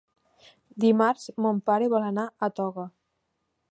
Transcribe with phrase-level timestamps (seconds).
[0.85, 2.91] Dimarts mon pare vol anar a Toga.